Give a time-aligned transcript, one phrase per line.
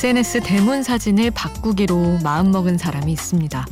[0.00, 3.66] SNS 대문 사진을 바꾸기로 마음먹은 사람이 있습니다.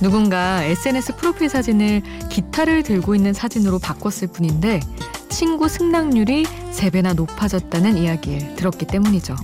[0.00, 4.80] 누군가 SNS 프로필 사진을 기타를 들고 있는 사진으로 바꿨을 뿐인데
[5.28, 9.36] 친구 승낙률이 3배나 높아졌다는 이야기를 들었기 때문이죠.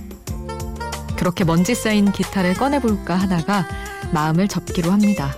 [1.17, 3.67] 그렇게 먼지 쌓인 기타를 꺼내볼까 하다가
[4.11, 5.35] 마음을 접기로 합니다.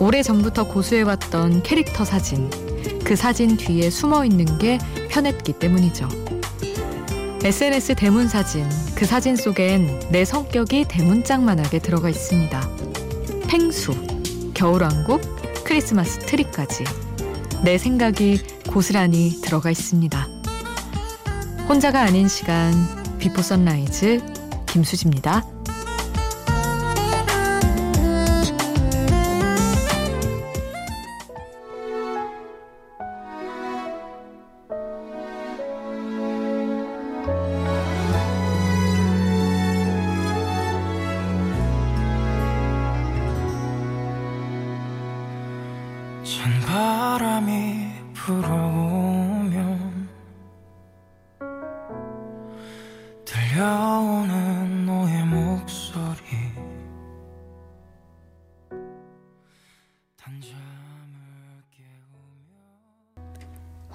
[0.00, 2.50] 오래 전부터 고수해왔던 캐릭터 사진,
[3.04, 6.08] 그 사진 뒤에 숨어 있는 게 편했기 때문이죠.
[7.48, 12.68] SNS 대문 사진, 그 사진 속엔 내 성격이 대문짝만하게 들어가 있습니다.
[13.48, 13.94] 펭수,
[14.52, 15.22] 겨울왕국,
[15.64, 16.84] 크리스마스 트리까지
[17.64, 20.28] 내 생각이 고스란히 들어가 있습니다.
[21.66, 22.74] 혼자가 아닌 시간,
[23.18, 24.20] 비포 선라이즈,
[24.66, 25.42] 김수지입니다.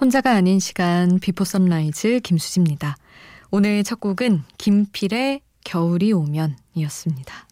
[0.04, 2.98] 혼자가 아닌 시간 비포 선라이즈 김수지입니다.
[3.52, 7.48] 오늘 첫 곡은 김필의 겨울이 오면이었습니다.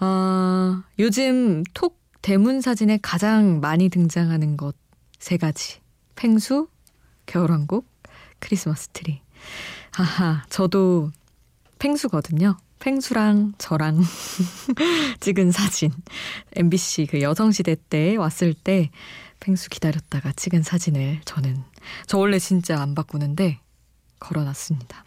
[0.00, 4.76] 어, 요즘 톡 대문 사진에 가장 많이 등장하는 것
[5.18, 5.80] 세 가지.
[6.14, 6.68] 펭수,
[7.26, 7.86] 겨울왕국,
[8.38, 9.20] 크리스마스 트리.
[9.90, 11.10] 하하, 저도
[11.78, 12.56] 펭수거든요.
[12.78, 14.00] 펭수랑 저랑
[15.20, 15.90] 찍은 사진.
[16.54, 18.90] MBC 그 여성시대 때 왔을 때
[19.40, 21.62] 팽수 기다렸다가 찍은 사진을 저는
[22.06, 23.60] 저 원래 진짜 안 바꾸는데
[24.18, 25.04] 걸어놨습니다.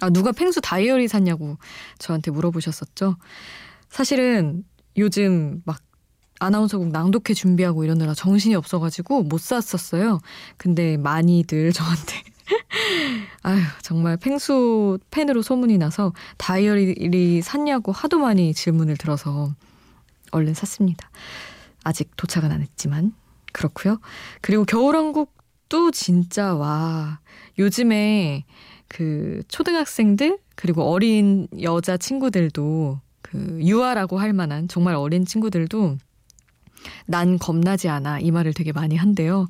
[0.00, 1.58] 아, 누가 팽수 다이어리 샀냐고
[1.98, 3.16] 저한테 물어보셨었죠.
[3.88, 4.64] 사실은
[4.96, 5.80] 요즘 막
[6.38, 10.20] 아나운서곡 낭독회 준비하고 이러느라 정신이 없어가지고 못 샀었어요.
[10.56, 12.22] 근데 많이들 저한테
[13.42, 19.54] 아휴 정말 팽수 팬으로 소문이 나서 다이어리 샀냐고 하도 많이 질문을 들어서
[20.32, 21.10] 얼른 샀습니다.
[21.84, 23.12] 아직 도착은 안 했지만
[23.52, 24.00] 그렇고요.
[24.40, 27.20] 그리고 겨울왕국도 진짜 와
[27.58, 28.44] 요즘에
[28.88, 35.96] 그 초등학생들 그리고 어린 여자 친구들도 그 유아라고 할 만한 정말 어린 친구들도
[37.06, 39.48] 난 겁나지 않아 이 말을 되게 많이 한대요.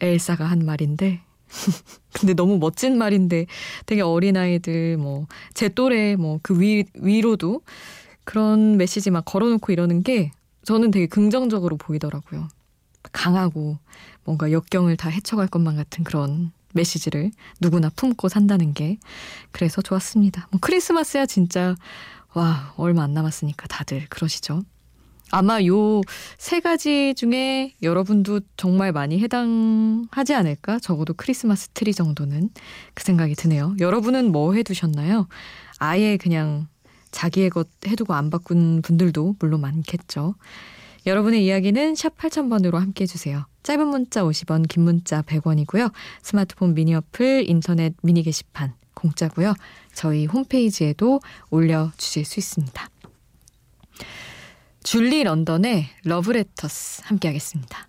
[0.00, 1.20] 엘사가 한 말인데
[2.12, 3.46] 근데 너무 멋진 말인데
[3.86, 7.62] 되게 어린 아이들 뭐 제 또래 뭐 그 위 위로도
[8.24, 10.32] 그런 메시지 막 걸어놓고 이러는 게
[10.66, 12.48] 저는 되게 긍정적으로 보이더라고요.
[13.12, 13.78] 강하고
[14.24, 18.98] 뭔가 역경을 다 헤쳐갈 것만 같은 그런 메시지를 누구나 품고 산다는 게
[19.52, 20.48] 그래서 좋았습니다.
[20.50, 21.76] 뭐 크리스마스야 진짜
[22.34, 24.62] 와 얼마 안 남았으니까 다들 그러시죠.
[25.30, 26.02] 아마 요
[26.38, 30.78] 세 가지 중에 여러분도 정말 많이 해당하지 않을까?
[30.80, 32.50] 적어도 크리스마스 트리 정도는
[32.94, 33.74] 그 생각이 드네요.
[33.80, 35.28] 여러분은 뭐 해두셨나요?
[35.78, 36.68] 아예 그냥
[37.16, 40.34] 자기의 것 해두고 안 바꾼 분들도 물론 많겠죠.
[41.06, 43.46] 여러분의 이야기는 샵 8000번으로 함께 해주세요.
[43.62, 45.92] 짧은 문자 50원, 긴 문자 100원이고요.
[46.22, 49.54] 스마트폰 미니 어플, 인터넷 미니 게시판 공짜고요.
[49.94, 52.90] 저희 홈페이지에도 올려주실 수 있습니다.
[54.82, 57.88] 줄리 런던의 러브레터스 함께 하겠습니다.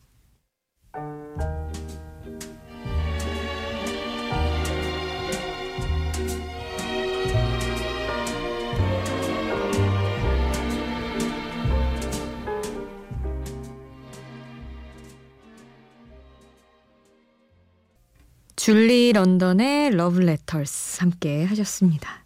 [18.68, 22.26] 줄리 런던의 러브레터스 함께 하셨습니다.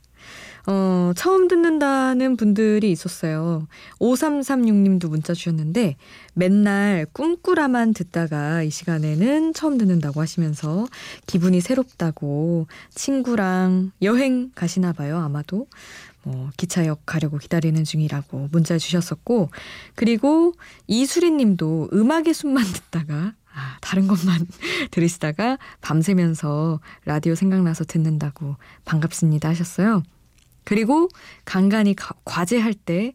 [0.66, 3.68] 어, 처음 듣는다는 분들이 있었어요.
[4.00, 5.98] 5336님도 문자 주셨는데
[6.34, 10.88] 맨날 꿈꾸라만 듣다가 이 시간에는 처음 듣는다고 하시면서
[11.28, 15.20] 기분이 새롭다고 친구랑 여행 가시나 봐요.
[15.20, 15.68] 아마도.
[16.24, 19.50] 뭐 기차역 가려고 기다리는 중이라고 문자 주셨었고
[19.94, 20.54] 그리고
[20.88, 24.48] 이수리 님도 음악의 숨만 듣다가 아, 다른 것만
[24.92, 28.56] 들으시다가 밤새면서 라디오 생각나서 듣는다고
[28.86, 30.04] 반갑습니다 하셨어요.
[30.64, 31.10] 그리고
[31.46, 33.14] 간간히 과제할 때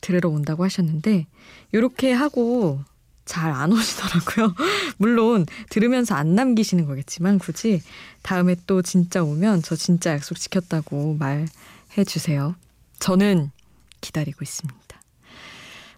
[0.00, 1.26] 들으러 온다고 하셨는데
[1.72, 2.80] 이렇게 하고
[3.28, 4.54] 잘 안 오시더라고요.
[4.96, 7.82] 물론 들으면서 안 남기시는 거겠지만 굳이
[8.22, 12.56] 다음에 또 진짜 오면 저 진짜 약속 지켰다고 말해 주세요.
[12.98, 13.50] 저는
[14.00, 14.78] 기다리고 있습니다.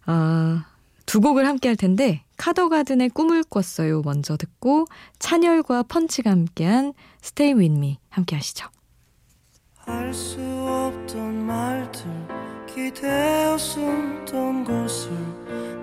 [0.07, 0.65] 아,
[1.11, 4.87] 두 곡을 함께 할 텐데 카더가든의 꿈을 꿨어요 먼저 듣고
[5.19, 6.93] 찬열과 펀치가 함께한
[7.41, 8.69] With Me 함께 하시죠.
[9.75, 12.01] 할수 없던 말들
[12.73, 15.11] 기대어 숨던 곳을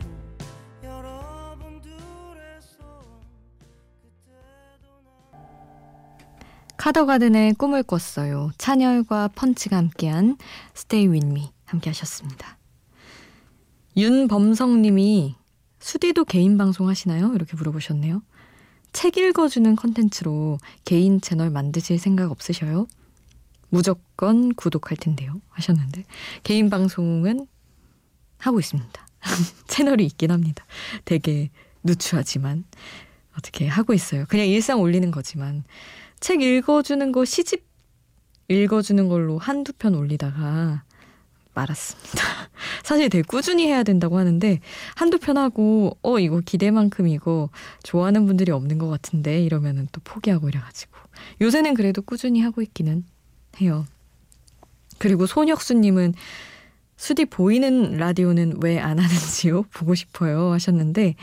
[6.84, 8.50] 카더가든의 꿈을 꿨어요.
[8.58, 10.36] 찬열과 펀치가 함께한
[10.92, 12.58] With Me 함께 하셨습니다.
[13.96, 15.34] 윤범성 님이
[15.78, 17.32] 수디도 개인 방송 하시나요?
[17.34, 18.20] 이렇게 물어보셨네요.
[18.92, 22.86] 책 읽어주는 컨텐츠로 개인 채널 만드실 생각 없으셔요?
[23.70, 25.40] 무조건 구독할 텐데요.
[25.48, 26.04] 하셨는데
[26.42, 27.46] 개인 방송은
[28.36, 29.06] 하고 있습니다.
[29.68, 30.66] 채널이 있긴 합니다.
[31.06, 31.48] 되게
[31.82, 32.64] 누추하지만
[33.38, 34.26] 어떻게 하고 있어요.
[34.28, 35.64] 그냥 일상 올리는 거지만
[36.24, 37.66] 책 읽어주는 거 시집
[38.48, 40.82] 읽어주는 걸로 한두 편 올리다가
[41.52, 42.22] 말았습니다.
[42.82, 44.60] 사실 되게 꾸준히 해야 된다고 하는데
[44.94, 47.50] 한두 편 하고 어 이거 기대만큼 이거
[47.82, 50.96] 좋아하는 분들이 없는 것 같은데 이러면은 또 포기하고 이래가지고
[51.42, 53.04] 요새는 그래도 꾸준히 하고 있기는
[53.60, 53.84] 해요.
[54.96, 56.14] 그리고 손혁수님은
[56.96, 59.64] 수디 보이는 라디오는 왜 안 하는지요?
[59.74, 61.16] 보고 싶어요 하셨는데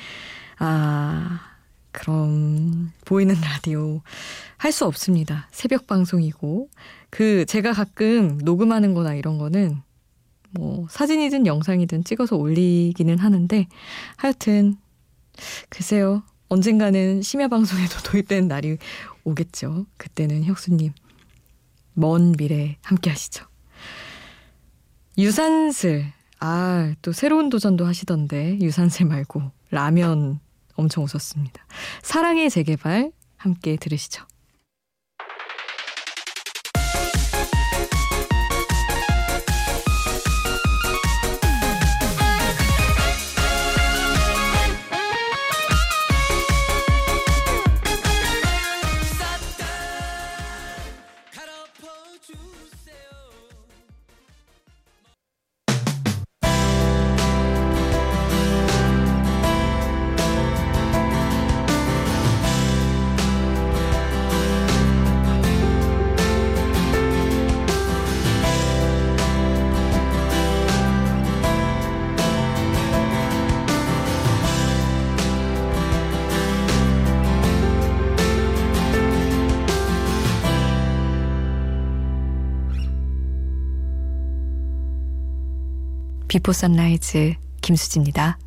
[0.59, 1.50] 아
[1.91, 4.01] 그럼 보이는 라디오
[4.57, 5.47] 할 수 없습니다.
[5.51, 6.69] 새벽 방송이고
[7.09, 9.81] 그 제가 가끔 녹음하는 거나 이런 거는
[10.51, 13.67] 뭐 사진이든 영상이든 찍어서 올리기는 하는데
[14.17, 14.75] 하여튼
[15.69, 16.23] 글쎄요.
[16.49, 18.77] 언젠가는 심야 방송에도 도입되는 날이
[19.23, 19.85] 오겠죠.
[19.97, 20.93] 그때는 혁수님
[21.93, 23.45] 먼 미래 함께 하시죠.
[25.17, 30.39] 유산슬 아, 또 새로운 도전도 하시던데 유산슬 말고 라면
[30.75, 31.65] 엄청 웃었습니다.
[32.01, 34.25] 사랑의 재개발 함께 들으시죠.
[86.31, 88.39] 비포 선라이즈 김수지입니다.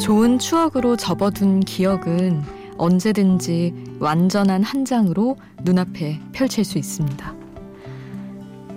[0.00, 2.42] 좋은 추억으로 접어둔 기억은
[2.76, 7.41] 언제든지 완전한 한 장으로 눈앞에 펼칠 수 있습니다.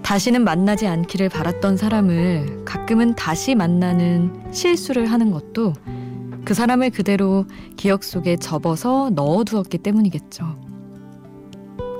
[0.05, 5.73] 다시는 만나지 않기를 바랐던 사람을 가끔은 다시 만나는 실수를 하는 것도
[6.45, 7.45] 그 사람을 그대로
[7.75, 10.45] 기억 속에 접어서 넣어두었기 때문이겠죠.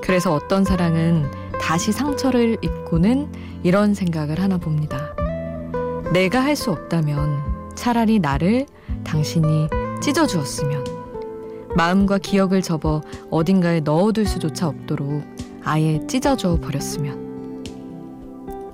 [0.04, 1.24] 그래서 어떤 사랑은
[1.60, 3.26] 다시 상처를 입고는
[3.64, 5.12] 이런 생각을 하나 봅니다.
[6.12, 8.66] 내가 할 수 없다면 차라리 나를
[9.02, 9.66] 당신이
[10.00, 10.84] 찢어주었으면
[11.74, 15.24] 마음과 기억을 접어 어딘가에 넣어둘 수조차 없도록
[15.64, 17.25] 아예 찢어줘 버렸으면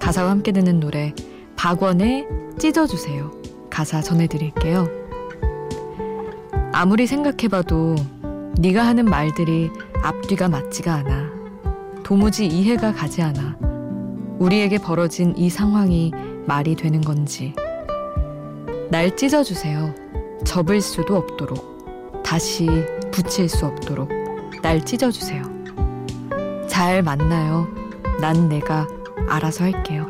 [0.03, 1.15] 가사와 함께 듣는 노래
[1.55, 2.27] 박원의
[2.59, 3.31] 찢어주세요.
[3.71, 4.89] 가사 전해드릴게요.
[6.73, 7.95] 아무리 생각해봐도
[8.59, 9.71] 네가 하는 말들이
[10.03, 11.31] 앞뒤가 맞지가 않아.
[12.03, 13.57] 도무지 이해가 가지 않아.
[14.41, 16.11] 우리에게 벌어진 이 상황이
[16.47, 17.55] 말이 되는 건지.
[18.91, 19.95] 날 찢어주세요.
[20.45, 22.23] 접을 수도 없도록.
[22.25, 22.67] 다시
[23.13, 24.09] 붙일 수 없도록.
[24.63, 25.45] 날 찢어주세요.
[26.67, 27.69] 잘 만나요.
[28.21, 28.89] 난 내가
[29.33, 30.02] 알아서 할게요.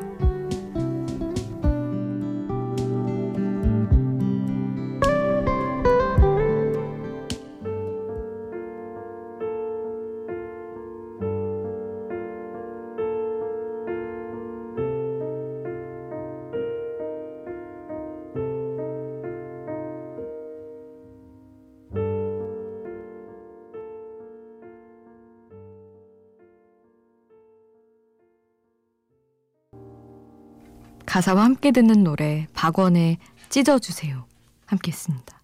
[31.13, 33.19] 가사와 함께 듣는 노래 박원의
[33.51, 34.25] 찢어주세요
[34.65, 35.43] 함께 했습니다.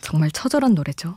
[0.00, 1.16] 정말 처절한 노래죠.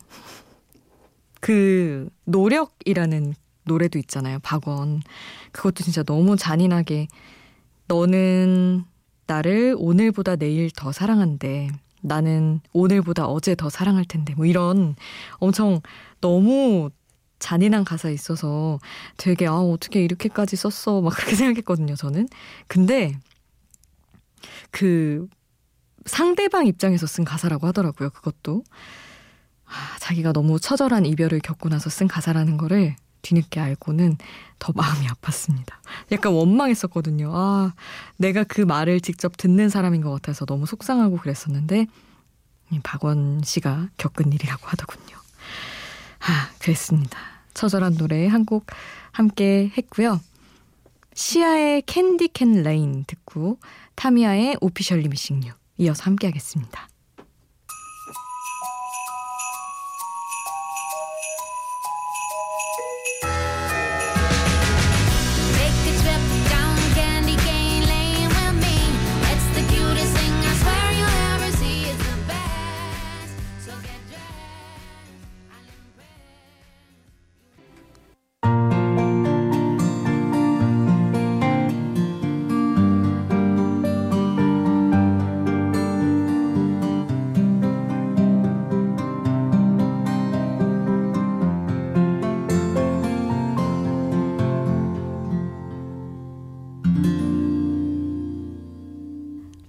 [1.40, 4.40] 그 노력이라는 노래도 있잖아요.
[4.40, 5.04] 박원.
[5.52, 7.08] 그것도 진짜 너무 잔인하게
[7.88, 8.86] 너는
[9.28, 11.70] 나를 오늘보다 내일 더 사랑한대.
[12.02, 14.96] 나는 오늘보다 어제 더 사랑할 텐데 뭐 이런
[15.38, 15.80] 엄청
[16.22, 16.90] 너무
[17.38, 18.80] 잔인한 가사 있어서
[19.18, 22.28] 되게 아 어떻게 이렇게까지 썼어 막 그렇게 생각했거든요 저는
[22.68, 23.14] 근데
[24.72, 25.28] 그
[26.06, 28.64] 상대방 입장에서 쓴 가사라고 하더라고요 그것도
[29.66, 34.18] 아, 자기가 너무 처절한 이별을 겪고 나서 쓴 가사라는 거를 뒤늦게 알고는
[34.60, 35.74] 더 마음이 아팠습니다.
[36.12, 37.32] 약간 원망했었거든요.
[37.34, 37.74] 아,
[38.18, 41.88] 내가 그 말을 직접 듣는 사람인 것 같아서 너무 속상하고 그랬었는데,
[42.84, 45.18] 박원 씨가 겪은 일이라고 하더군요.
[46.20, 47.18] 아, 그랬습니다.
[47.54, 48.68] 처절한 노래 한 곡
[49.12, 50.20] 함께 했고요.
[51.14, 53.60] 시아의 Candy Cane Lane 듣고
[53.96, 56.88] 타미아의 Officially Missing You 이어서 함께 하겠습니다.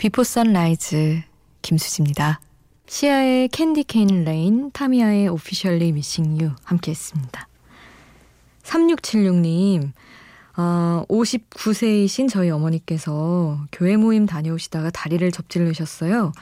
[0.04, 1.22] 비포 선라이즈
[1.62, 2.38] 김수지입니다.
[2.86, 7.48] 시아의 Candy Cane Lane, 타미아의 Officially Missing You 함께 했습니다.
[8.64, 9.92] 3676님,
[10.58, 16.32] 어, 59세이신 저희 어머니께서 교회 모임 다녀오시다가 다리를 접질르셨어요.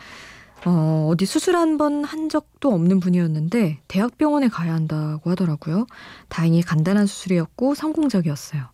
[0.67, 5.87] 어, 어디 수술 한 번 한 적도 없는 분이었는데 대학병원에 가야 한다고 하더라고요.
[6.29, 8.65] 다행히 간단한 수술이었고 성공적이었어요.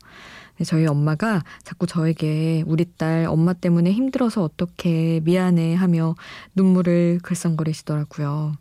[0.59, 6.17] 네, 저희 엄마가 자꾸 저에게 우리 딸 엄마 때문에 힘들어서 어떻게 미안해 하며
[6.57, 8.55] 눈물을 글썽거리시더라고요.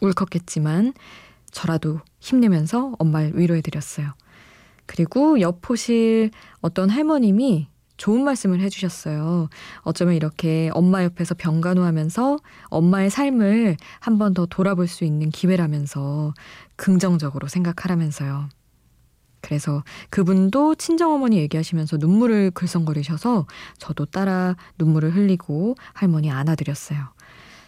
[0.00, 0.92] 울컥했지만
[1.52, 4.12] 저라도 힘내면서 엄마를 위로해드렸어요.
[4.86, 6.30] 그리고 옆 호실
[6.62, 9.48] 어떤 할머님이 좋은 말씀을 해주셨어요.
[9.82, 12.38] 어쩌면 이렇게 엄마 옆에서 병간호하면서
[12.70, 16.32] 엄마의 삶을 한 번 더 돌아볼 수 있는 기회라면서
[16.76, 18.48] 긍정적으로 생각하라면서요.
[19.40, 23.46] 그래서 그분도 친정어머니 얘기하시면서 눈물을 글썽거리셔서
[23.78, 26.98] 저도 따라 눈물을 흘리고 할머니 안아드렸어요.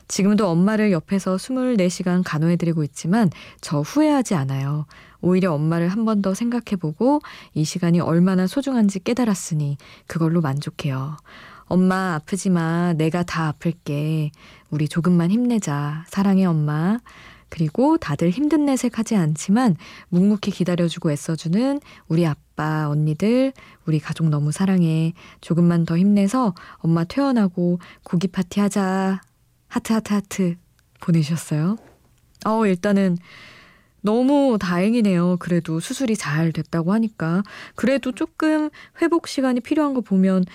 [0.09, 4.85] 지금도 엄마를 옆에서 24시간 간호해드리고 있지만 저 후회하지 않아요.
[5.23, 7.21] 오히려 엄마를 한 번 더 생각해보고
[7.55, 11.17] 이 시간이 얼마나 소중한지 깨달았으니 그걸로 만족해요.
[11.67, 12.93] 엄마 아프지 마.
[12.93, 14.31] 내가 다 아플게.
[14.71, 16.05] 우리 조금만 힘내자.
[16.09, 16.99] 사랑해 엄마.
[17.53, 19.77] 그리고 다들 힘든 내색 하지 않지만
[20.09, 23.53] 묵묵히 기다려주고 애써주는 우리 아빠, 언니들,
[23.85, 25.13] 우리 가족 너무 사랑해.
[25.43, 29.21] 조금만 더 힘내서 엄마 퇴원하고 고기 파티 하자.
[29.69, 30.57] 하트, 하트, 하트
[31.03, 31.77] 보내주셨어요.
[32.47, 33.19] 어, 일단은
[34.01, 35.37] 너무 다행이네요.
[35.39, 37.43] 그래도 수술이 잘 됐다고 하니까.
[37.75, 38.71] 그래도 조금
[39.03, 40.47] 회복 시간이 필요한 거 보면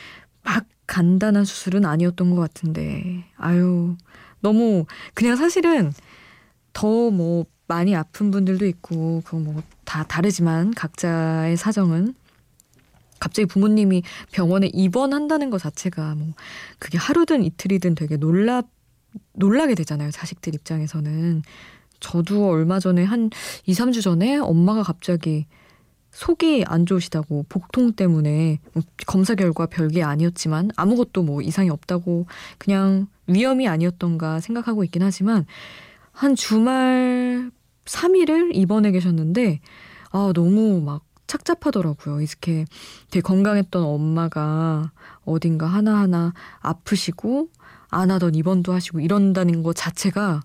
[0.41, 3.23] 막 간단한 수술은 아니었던 것 같은데.
[3.37, 3.95] 아유,
[4.39, 5.93] 너무, 그냥 사실은
[6.73, 12.13] 더 뭐 많이 아픈 분들도 있고 그거 뭐 다 다르지만 각자의 사정은
[13.19, 16.33] 갑자기 부모님이 병원에 입원한다는 것 자체가 뭐
[16.77, 18.61] 그게 하루든 이틀이든 되게 놀라
[19.33, 20.11] 놀라게 되잖아요.
[20.11, 21.41] 자식들 입장에서는
[22.01, 23.31] 저도 얼마 전에 한
[23.65, 25.47] 2, 3주 전에 엄마가 갑자기
[26.11, 33.07] 속이 안 좋으시다고 복통 때문에 뭐 검사 결과 별게 아니었지만 아무것도 뭐 이상이 없다고 그냥
[33.25, 35.45] 위험이 아니었던가 생각하고 있긴 하지만
[36.17, 37.51] 한 주말
[37.85, 39.59] 3일을 입원해 계셨는데,
[40.09, 42.21] 아, 너무 막 착잡하더라고요.
[42.21, 42.65] 이렇게
[43.11, 44.91] 되게 건강했던 엄마가
[45.25, 47.49] 어딘가 하나하나 아프시고,
[47.89, 50.41] 안 하던 입원도 하시고 이런다는 것 자체가,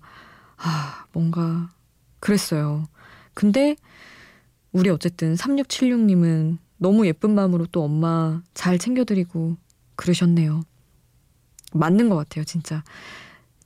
[0.57, 1.71] 아, 뭔가
[2.19, 2.85] 그랬어요.
[3.33, 3.75] 근데,
[4.73, 9.57] 우리 어쨌든 3676님은 너무 예쁜 마음으로 또 엄마 잘 챙겨드리고
[9.95, 10.61] 그러셨네요.
[11.73, 12.83] 맞는 것 같아요, 진짜.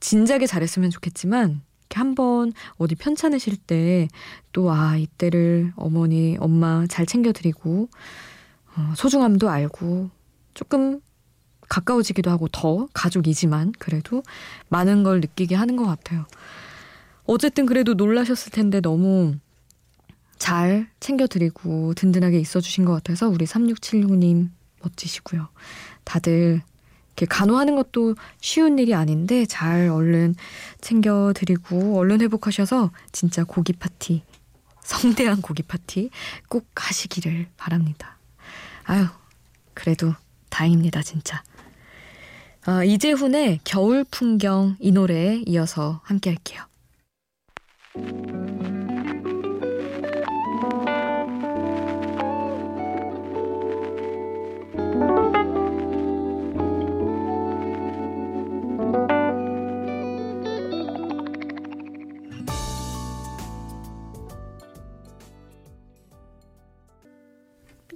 [0.00, 4.08] 진작에 잘했으면 좋겠지만, 한번 어디 편찮으실 때
[4.52, 7.88] 또 아 이때를 어머니 엄마 잘 챙겨드리고
[8.76, 10.10] 어, 소중함도 알고
[10.54, 11.00] 조금
[11.68, 14.22] 가까워지기도 하고 더 가족이지만 그래도
[14.68, 16.26] 많은 걸 느끼게 하는 것 같아요.
[17.24, 19.36] 어쨌든 그래도 놀라셨을 텐데 너무
[20.38, 24.48] 잘 챙겨드리고 든든하게 있어주신 것 같아서 우리 3676님
[24.82, 25.48] 멋지시고요.
[26.04, 26.62] 다들
[27.18, 30.36] 이렇게 간호하는 것도 쉬운 일이 아닌데 잘 얼른
[30.80, 34.22] 챙겨드리고 얼른 회복하셔서 진짜 고기 파티,
[34.82, 36.10] 성대한 고기 파티
[36.48, 38.16] 꼭 하시기를 바랍니다.
[38.84, 39.06] 아유,
[39.74, 40.14] 그래도
[40.48, 41.42] 다행입니다, 진짜.
[42.64, 46.62] 아, 이재훈의 겨울 풍경 이 노래에 이어서 함께 할게요.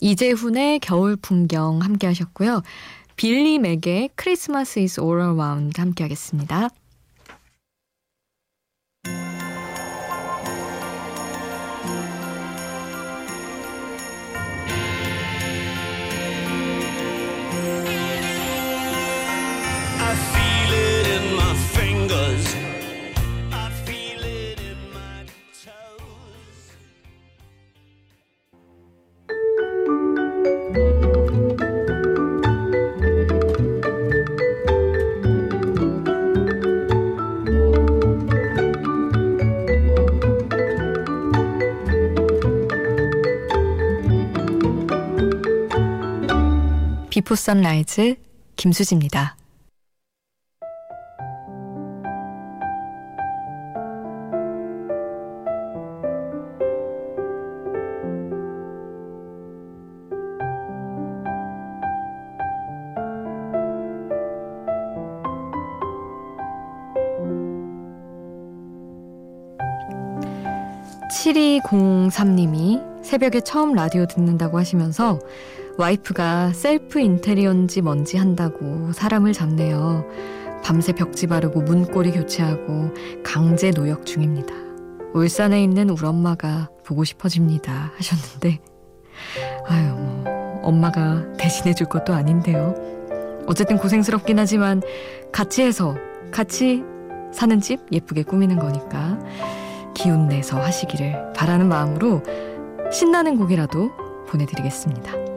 [0.02, 2.62] 이재훈의 겨울 풍경 함께 하셨고요.
[3.14, 6.70] 빌리 맥의 크리스마스 is all around 함께 하겠습니다.
[47.12, 48.14] 비포 선라이즈
[48.56, 49.36] 김수지입니다.
[71.10, 75.18] (7203님이) 새벽에 처음 라디오 듣는다고 하시면서
[75.78, 80.04] 와이프가 셀프 인테리어인지 뭔지 한다고 사람을 잡네요.
[80.62, 82.92] 밤새 벽지 바르고 문고리 교체하고
[83.24, 84.54] 강제 노역 중입니다.
[85.14, 87.92] 울산에 있는 우리 엄마가 보고 싶어집니다.
[87.96, 88.60] 하셨는데,
[89.66, 92.74] 아유, 뭐, 엄마가 대신해 줄 것도 아닌데요.
[93.46, 94.82] 어쨌든 고생스럽긴 하지만
[95.32, 95.96] 같이 해서,
[96.30, 96.84] 같이
[97.32, 99.18] 사는 집 예쁘게 꾸미는 거니까
[99.94, 102.22] 기운 내서 하시기를 바라는 마음으로
[102.92, 103.90] 신나는 곡이라도
[104.28, 105.31] 보내드리겠습니다.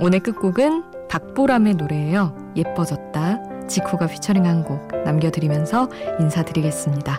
[0.00, 2.52] 오늘 끝곡은 박보람의 노래예요.
[2.56, 3.66] 예뻐졌다.
[3.66, 5.88] 지코가 피처링한 곡 남겨드리면서
[6.20, 7.18] 인사드리겠습니다.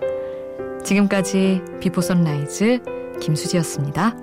[0.83, 2.81] 지금까지 비포 선라이즈
[3.21, 4.15] 김수지였습니다.